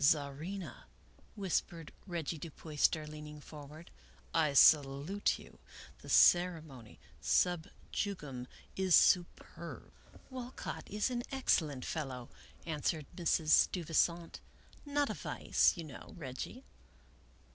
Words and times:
Czarina," 0.03 0.85
whispered 1.35 1.91
Reggie 2.07 2.39
Du 2.39 2.49
Puyster, 2.49 3.05
leaning 3.05 3.39
for 3.39 3.67
ward," 3.67 3.91
I 4.47 4.53
salute 4.53 5.37
you. 5.37 5.59
The 5.99 6.09
ceremony 6.09 6.99
stib 7.21 7.69
jugum 7.93 8.47
is 8.75 8.95
superb."" 8.95 9.93
Walcott 10.31 10.89
is 10.89 11.11
an 11.11 11.21
excellent 11.31 11.85
fellow," 11.85 12.29
answered 12.65 13.05
Mrs. 13.15 13.49
Steuvi 13.49 13.93
sant;" 13.93 14.39
not 14.95 15.11
a 15.11 15.13
vice, 15.13 15.77
you 15.77 15.83
know, 15.83 16.15
Reggie." 16.17 16.63